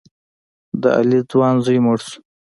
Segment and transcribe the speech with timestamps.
[0.81, 2.17] د علي ځوان زوی مړ شو.